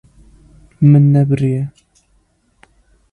[0.89, 1.63] Min nebiriye.